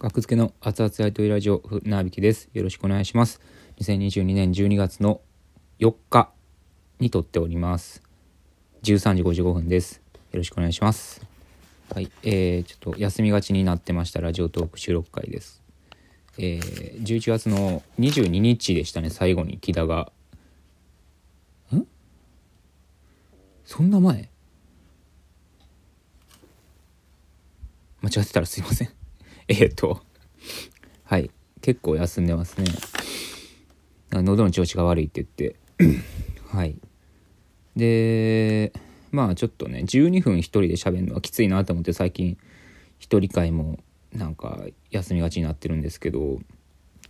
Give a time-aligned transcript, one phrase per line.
[0.00, 2.50] 学付けの熱々やりとりラジオ、なびきです。
[2.52, 3.40] よろしくお願いします。
[3.80, 5.20] 2022年12月の
[5.78, 6.30] 4日
[6.98, 8.02] に撮っております。
[8.82, 10.02] 13時55分です。
[10.32, 11.24] よろしくお願いします。
[11.94, 15.62] はい、えー、ちょっと休みがちになってましたラジオトーク収録会です。
[16.38, 20.10] えー、11月の22日でしたね、最後に木田が。
[21.72, 21.86] ん？
[23.64, 24.28] そんな前？
[28.02, 29.03] 間違ってたらすいません。
[29.46, 30.00] えーっと、
[31.04, 32.66] はい、結構休んでますね。
[34.10, 35.56] 喉の調子が悪いって言って、
[36.48, 36.76] はい。
[37.76, 38.72] で、
[39.10, 42.38] まあちょっとね、12分一人で喋るのはきついなと思って最近、
[42.98, 43.78] 一人会も
[44.14, 44.60] なんか
[44.90, 46.38] 休みがちになってるんですけど、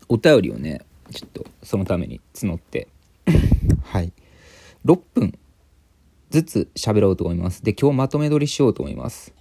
[0.09, 0.80] お便りをね、
[1.12, 2.88] ちょっとそのために募って、
[3.84, 4.12] はい。
[4.84, 5.38] 6分
[6.30, 7.62] ずつ喋ろうと思います。
[7.62, 9.32] で、今日まとめ撮りしようと思います。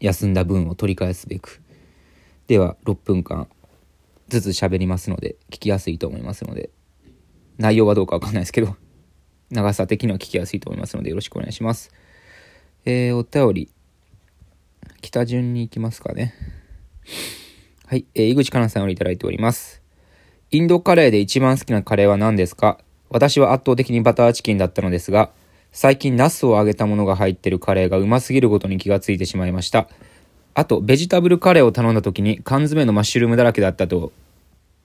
[0.00, 1.62] 休んだ分を取り返すべく。
[2.48, 3.46] では、6分間
[4.28, 6.70] ずつ喋りますので、聞きやすいと思いますので、
[7.58, 8.74] 内容はどうかわかんないですけど、
[9.50, 11.92] 長さ的には聞きやすいと思いますので、よろしくお願いします。
[12.84, 13.70] えー、お便り、
[15.02, 16.34] 北順に行きますかね。
[17.86, 19.82] はい、えー、井口かなさんよりいただいております。
[20.50, 22.78] インドカレーで一番好きなカレーは何ですか？
[23.10, 25.30] 私は圧倒的にバターチキンだったのですが、
[25.72, 29.90] 最近ナスを揚げたものが入ってるカレーがうますぎることに気がついてしまいました。
[30.54, 34.12] あと、ベジタブルカレーを頼んだ時に缶詰のマッシュルームだらけだったと、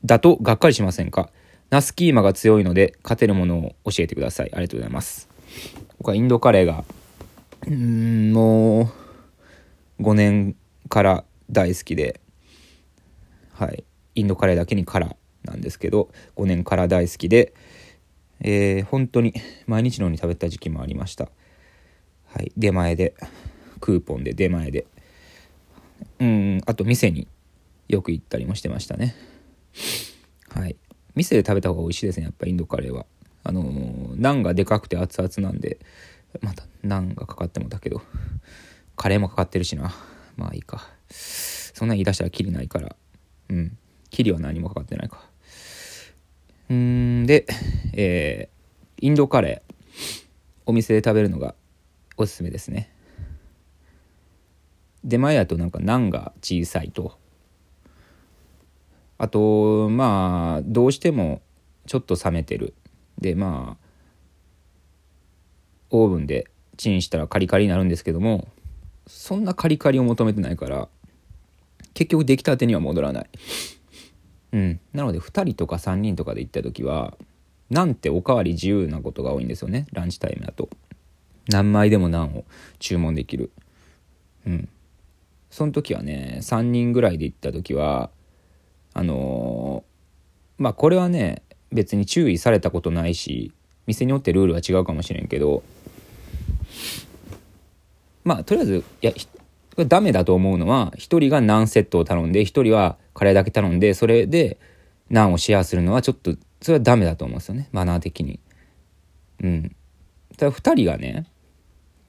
[0.06, 1.30] だとがっかりしませんか？
[1.70, 4.52] ナスキーマが強いので勝てるものを教えてください。
[4.54, 5.28] ありがとうございます。
[5.98, 6.84] 僕はインドカレーが、
[7.68, 8.92] うん、も
[10.00, 10.56] う、5年
[10.90, 12.20] から大好きで、
[13.54, 13.84] はい。
[14.16, 17.54] インドカレーだけにからなんですけど、5年から大好きで、
[18.42, 19.34] えー本当に
[19.66, 21.30] 毎日のように食べた時期もありました。
[22.26, 22.52] はい。
[22.58, 23.16] 出前で、
[23.80, 24.86] クーポンで出前で。
[26.20, 27.28] うん、あと店に
[27.88, 29.16] よく行ったりもしてましたね。
[30.50, 30.76] はい。
[31.16, 33.06] 店で食べた方が美味しいですね、やっぱインドカレーは。
[33.44, 35.80] あのーナンがでかくて熱々なんで、
[36.42, 38.02] またナンがかかってもだけど、
[38.96, 39.94] カレーもかかってるしな。
[40.38, 40.88] まあいいか。
[41.10, 42.96] そんなん言い出したらキリないから。
[43.50, 43.78] うん。
[44.10, 45.22] キリは何もかかってないか。
[46.70, 47.46] うん、で、
[47.94, 48.54] えー
[49.02, 49.74] インドカレー、
[50.66, 51.56] お店で食べるのが
[52.16, 52.93] おすすめですね。
[55.04, 57.18] 出前だとなんかナンが小さいと。
[59.18, 61.42] あと、まあ、どうしても
[61.86, 62.74] ちょっと冷めてる。
[63.20, 63.84] で、まあ、
[65.92, 66.48] オーブンで
[66.78, 68.48] チンしたらカリカリになるんですけども、
[69.08, 70.88] そんなカリカリを求めてないから、
[71.94, 73.30] 結局出来たてには戻らない。
[74.54, 74.80] うん。
[74.94, 77.18] なので、2人とか3人とかで行った時は、
[77.70, 79.88] なんておかわり自由なことが多いんですよね。
[79.92, 80.70] ランチタイムだと。
[81.50, 82.46] 何枚でもナンを
[82.80, 83.52] 注文できる。
[84.46, 84.70] うん。
[85.54, 88.10] その時はね、3人ぐらいで行った時は、
[88.96, 93.52] あのーまあこれはね、別に注意されたことないし、
[93.86, 95.62] 店によってルールは違うかもしれんけど、
[98.24, 99.14] まあとりあえず、いや、
[99.88, 104.58] ダメだと思うのは、1人がナンセットを頼んで、1人はカレーだけ頼んで、それで
[105.12, 108.40] ナンをシェアするのはちょっと、それはダメだと思うんですよね、マナー的に。
[109.44, 109.76] うん。
[110.36, 111.28] ただ2人がね、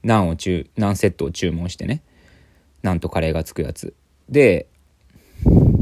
[0.02, 2.00] ナンを注、ナンセットを注文してね、
[2.84, 3.94] なんとカレーがつくやつ。
[4.28, 4.68] で、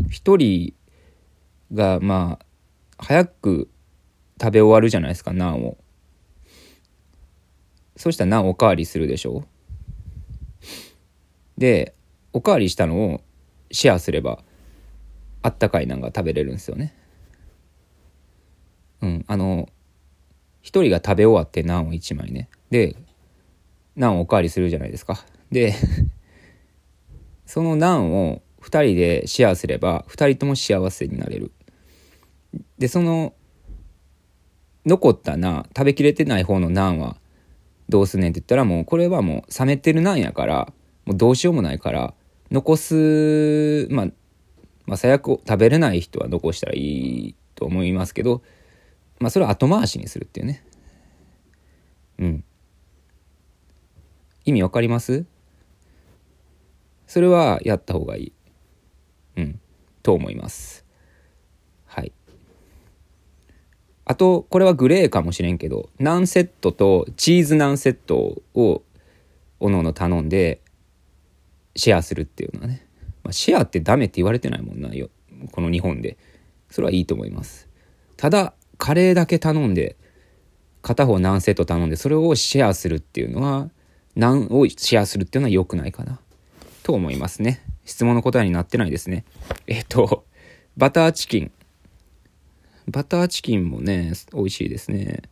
[0.08, 0.72] 一人
[1.74, 3.68] が、まあ、早く
[4.40, 5.76] 食べ終わるじゃないですか、ナンを。
[7.96, 9.44] そしたらナンおかわりするでしょ
[11.58, 11.92] で、
[12.32, 13.20] おかわりしたのを
[13.72, 14.38] シェアすれば、
[15.42, 16.94] あったかいナンが食べれるんですよね。
[19.00, 19.68] うん、あの、
[20.60, 22.48] 一人が食べ終わってナンを一枚ね。
[22.70, 22.94] で、
[23.96, 25.24] ナンおかわりするじゃないですか。
[25.50, 25.74] で、
[27.52, 31.52] そのナンを2人でシェアすれば2人とも幸せになれる。
[32.78, 33.34] でその
[34.86, 37.18] 残ったナン食べきれてない方のナンは
[37.90, 40.72] どうすんねんって言ったらもうこれはもう冷めてるナンやから
[41.04, 42.14] もうどうしようもないから
[42.50, 44.06] 残すまあ
[44.86, 48.40] まあ最悪食べれない人は残したらいいと思いますけど
[49.18, 50.64] まあそれは後回しにするっていうね。
[52.18, 52.44] うん。
[54.46, 55.26] 意味わかります？
[57.12, 58.32] それはやった方がいい。
[59.36, 59.60] うん。
[60.02, 60.86] と思います。
[61.84, 62.10] はい。
[64.06, 68.82] あと、これはグレーかもしれんけど、ナンセットとチーズナンセットを
[69.60, 70.62] おのおの頼んで
[71.76, 72.86] シェアするっていうのはね。
[73.24, 75.10] まあ、シェアってダメって言われてないもんなよ。
[75.50, 76.16] この日本で。
[76.70, 77.68] それはいいと思います。
[78.16, 79.98] ただ、カレーだけ頼んで、
[80.80, 83.68] 片方ナンセット頼んで、それをシェアするっていうのは、
[84.16, 86.18] ナンをシェアするっていうのは良くないかな。
[86.82, 87.62] と思いますね。
[87.84, 89.24] 質問の答えになってないですね。
[89.66, 90.24] えっと、
[90.76, 91.52] バターチキン。
[92.88, 95.22] バターチキンもね、美味しいですね。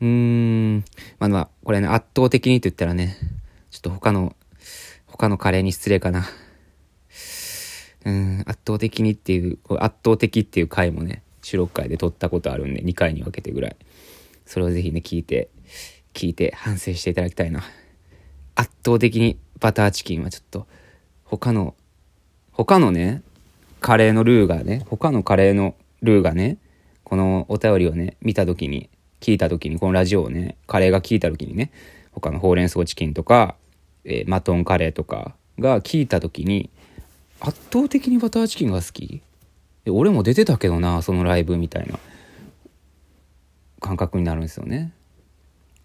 [0.00, 0.84] うーん。
[1.18, 3.16] まあまあ、これね、圧倒的にって言ったらね、
[3.70, 4.34] ちょっと他の、
[5.06, 6.26] 他のカレーに失礼かな。
[8.04, 13.76] うん、圧倒的にっていう、圧倒的っていう回もね、収録回で撮ったことあるんで、2回に分けてぐらい。
[14.46, 15.50] それをぜひね、聞いて、
[16.14, 17.62] 聞いて反省していただきたいな。
[18.54, 20.66] 圧倒的にバターチキンはちょっと、
[21.24, 21.74] 他の、
[22.52, 23.22] 他のね、
[23.80, 26.58] カレーのルーがね、他のカレーのルーがね、
[27.04, 28.88] このお便りをね、見た時に、
[29.20, 31.70] 聞いた時に、このラジオをね、カレーが聞いた時にね、
[32.12, 33.54] 他のほうれん草チキンとか、
[34.04, 36.70] えー、マトンカレーとかが聞いた時に、
[37.40, 39.22] 圧倒的にバターチキンが好き。
[39.88, 41.98] 俺も出てたけどなそのライブみたいな
[43.80, 44.92] 感覚になるんですよね。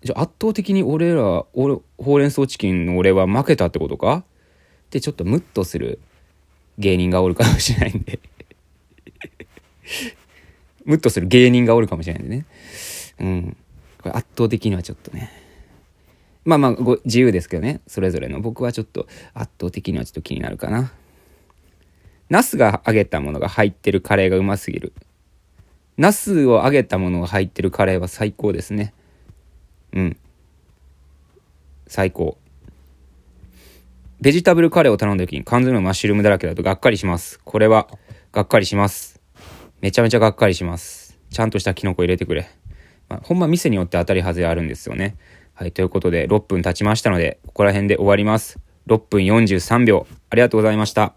[0.06, 4.18] じゃあ圧倒的に俺ら俺ほうれん草チキンの俺は負けたってことか？
[4.18, 4.24] っ
[4.92, 5.98] てちょっとムッとする
[6.78, 8.20] 芸人がおるかもしれないんで。
[10.86, 12.46] ムッとする芸人がおるかもしれないんでね。
[13.20, 13.58] うん。
[14.00, 15.32] これ圧倒的にはちょっとね。
[16.44, 17.82] まあまあご自由ですけどね。
[17.88, 18.42] それぞれの。
[18.42, 20.92] 僕はちょっと圧倒的にはちょっと気になるかな。
[22.30, 24.94] ナスが揚げたものが入ってるカレーがうますぎる。
[25.98, 28.94] ナスを揚げたものが入ってるカレーは最高ですね。
[29.96, 30.18] うん。
[31.88, 32.38] 最高。
[34.22, 37.40] ベジタブルカレーを頼んだ時に缶詰のマッシュルームだらけだとがっかりします。
[37.44, 37.88] これは、
[38.32, 39.22] がっかりします。
[39.82, 41.18] めちゃめちゃがっかりします。
[41.30, 42.50] ちゃんとしたキノコ入れてくれ。
[43.08, 45.16] まあ、ほんま店によって当たり外れあるんですよね。
[45.54, 48.60] はい、ということで6分経ちましたので、ここら辺で終わります。
[48.88, 50.08] 6分43秒。
[50.30, 51.14] ありがとうございました。